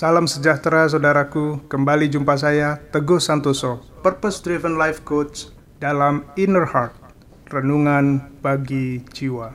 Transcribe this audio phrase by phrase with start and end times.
[0.00, 6.96] Salam sejahtera saudaraku, kembali jumpa saya Teguh Santoso, Purpose Driven Life Coach dalam Inner Heart,
[7.52, 9.52] Renungan bagi Jiwa.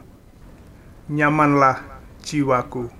[1.09, 1.81] Nyamanlah
[2.21, 2.93] jiwaku.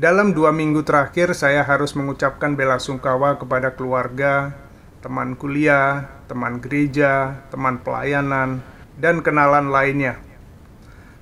[0.00, 4.56] Dalam dua minggu terakhir saya harus mengucapkan bela sungkawa kepada keluarga,
[5.04, 8.64] teman kuliah, teman gereja, teman pelayanan,
[8.96, 10.23] dan kenalan lainnya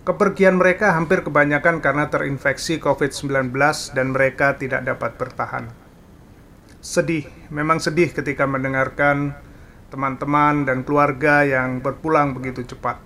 [0.03, 3.55] Kepergian mereka hampir kebanyakan karena terinfeksi COVID-19
[3.95, 5.71] dan mereka tidak dapat bertahan.
[6.83, 9.39] Sedih, memang sedih ketika mendengarkan
[9.95, 12.99] teman-teman dan keluarga yang berpulang begitu cepat.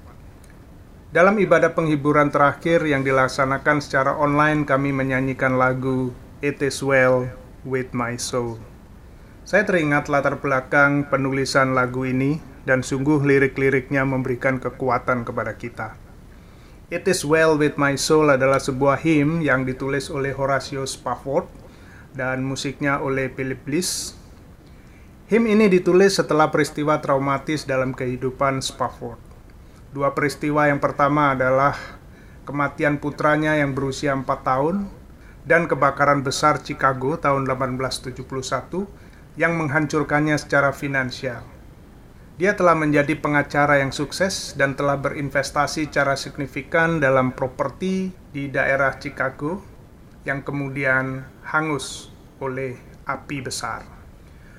[1.13, 7.29] Dalam ibadah penghiburan terakhir yang dilaksanakan secara online, kami menyanyikan lagu It Is Well
[7.69, 8.57] With My Soul.
[9.45, 16.06] Saya teringat latar belakang penulisan lagu ini dan sungguh lirik-liriknya memberikan kekuatan kepada kita.
[16.87, 21.51] It is Well With My Soul adalah sebuah hymn yang ditulis oleh Horatio Spafford
[22.15, 24.15] dan musiknya oleh Philip Bliss.
[25.27, 29.19] Hymn ini ditulis setelah peristiwa traumatis dalam kehidupan Spafford.
[29.91, 31.75] Dua peristiwa yang pertama adalah
[32.47, 34.87] kematian putranya yang berusia 4 tahun
[35.43, 38.15] dan kebakaran besar Chicago tahun 1871
[39.35, 41.56] yang menghancurkannya secara finansial.
[42.37, 48.93] Dia telah menjadi pengacara yang sukses dan telah berinvestasi secara signifikan dalam properti di daerah
[49.01, 49.65] Chicago
[50.29, 52.77] yang kemudian hangus oleh
[53.09, 53.89] api besar.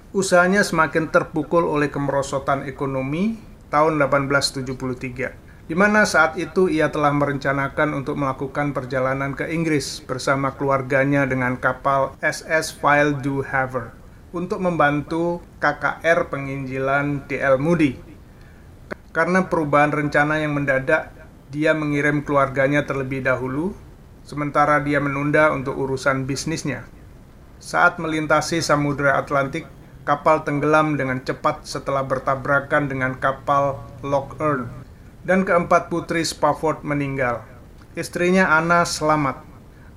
[0.09, 3.37] Usahanya semakin terpukul oleh kemerosotan ekonomi
[3.69, 10.57] tahun 1873, di mana saat itu ia telah merencanakan untuk melakukan perjalanan ke Inggris bersama
[10.57, 14.06] keluarganya dengan kapal SS File du Havre
[14.37, 17.97] untuk membantu KKR penginjilan DL Moody.
[19.09, 21.09] Karena perubahan rencana yang mendadak,
[21.49, 23.73] dia mengirim keluarganya terlebih dahulu,
[24.21, 26.85] sementara dia menunda untuk urusan bisnisnya.
[27.57, 29.65] Saat melintasi Samudra Atlantik,
[30.05, 34.69] kapal tenggelam dengan cepat setelah bertabrakan dengan kapal Lock Earn,
[35.25, 37.41] dan keempat putri Spafford meninggal.
[37.97, 39.41] Istrinya Anna selamat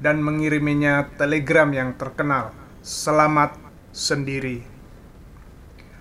[0.01, 2.57] dan mengiriminya telegram yang terkenal.
[2.81, 4.63] Selamat sendiri.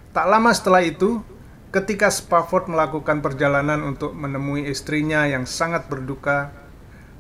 [0.09, 1.22] Tak lama setelah itu,
[1.69, 6.49] ketika Spafford melakukan perjalanan untuk menemui istrinya yang sangat berduka,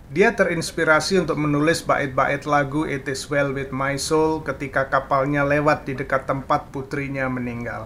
[0.09, 5.85] dia terinspirasi untuk menulis bait-bait lagu It Is Well With My Soul ketika kapalnya lewat
[5.85, 7.85] di dekat tempat putrinya meninggal.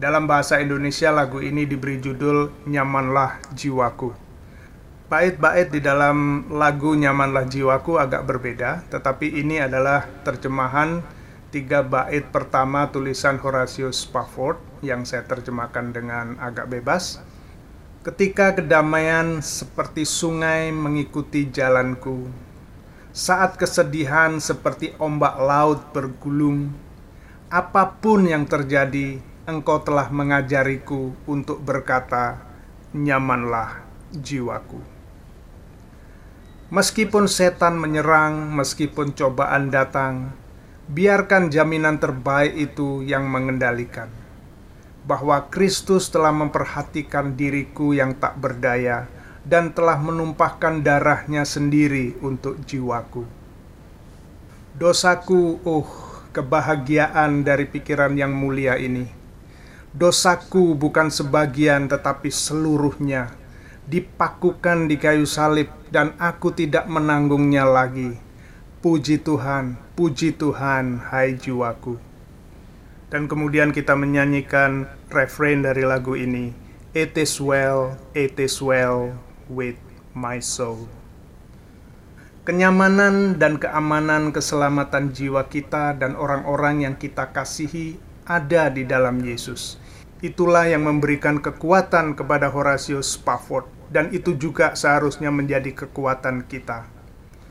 [0.00, 4.16] Dalam bahasa Indonesia lagu ini diberi judul Nyamanlah Jiwaku.
[5.12, 11.04] Bait-bait di dalam lagu Nyamanlah Jiwaku agak berbeda, tetapi ini adalah terjemahan
[11.48, 17.24] tiga bait pertama tulisan Horatio Spafford yang saya terjemahkan dengan agak bebas.
[18.04, 22.28] Ketika kedamaian seperti sungai mengikuti jalanku,
[23.16, 26.72] saat kesedihan seperti ombak laut bergulung,
[27.48, 32.44] apa pun yang terjadi, engkau telah mengajariku untuk berkata,
[32.92, 33.80] nyamanlah
[34.12, 34.80] jiwaku.
[36.68, 40.36] Meskipun setan menyerang, meskipun cobaan datang,
[40.88, 44.08] biarkan jaminan terbaik itu yang mengendalikan
[45.04, 49.04] bahwa Kristus telah memperhatikan diriku yang tak berdaya
[49.44, 53.24] dan telah menumpahkan darahnya sendiri untuk jiwaku.
[54.76, 55.88] Dosaku, oh,
[56.32, 59.08] kebahagiaan dari pikiran yang mulia ini.
[59.92, 63.32] Dosaku bukan sebagian tetapi seluruhnya
[63.88, 68.27] dipakukan di kayu salib dan aku tidak menanggungnya lagi
[68.78, 71.98] Puji Tuhan, puji Tuhan, hai jiwaku.
[73.10, 76.54] Dan kemudian kita menyanyikan refrain dari lagu ini,
[76.94, 79.18] It is well, it is well
[79.50, 79.74] with
[80.14, 80.86] my soul.
[82.46, 87.98] Kenyamanan dan keamanan keselamatan jiwa kita dan orang-orang yang kita kasihi
[88.30, 89.82] ada di dalam Yesus.
[90.22, 96.97] Itulah yang memberikan kekuatan kepada Horatius Spafford dan itu juga seharusnya menjadi kekuatan kita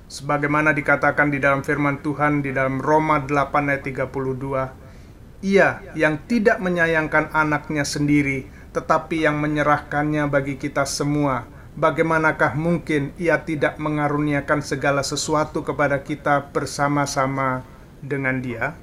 [0.08, 6.64] sebagaimana dikatakan di dalam firman Tuhan di dalam Roma 8 ayat 32 ia yang tidak
[6.64, 11.44] menyayangkan anaknya sendiri tetapi yang menyerahkannya bagi kita semua
[11.76, 17.68] bagaimanakah mungkin ia tidak mengaruniakan segala sesuatu kepada kita bersama-sama
[18.02, 18.80] dengan dia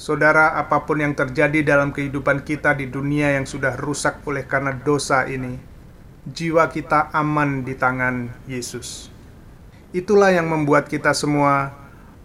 [0.00, 4.72] Saudara, apa pun yang terjadi dalam kehidupan kita di dunia yang sudah rusak oleh karena
[4.72, 5.60] dosa ini,
[6.24, 9.19] jiwa kita aman di tangan Yesus.
[9.90, 11.74] Itulah yang membuat kita semua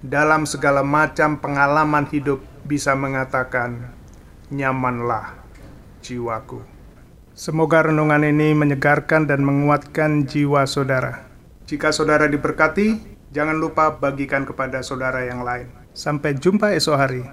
[0.06, 3.89] dalam segala macam pengalaman hidup bisa mengatakan,
[4.53, 5.33] "Nyamanlah
[6.06, 6.62] jiwaku."
[7.35, 11.27] Semoga renungan ini menyegarkan dan menguatkan jiwa saudara.
[11.65, 15.68] Jika saudara diberkati, Jangan lupa bagikan kepada saudara yang lain.
[15.91, 17.27] Sampai jumpa esok hari.